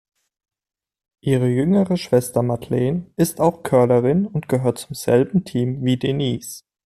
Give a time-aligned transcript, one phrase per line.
[1.21, 6.63] Ihre jüngere Schwester Madeleine ist auch Curlerin und gehört zum selben Team wie Denise.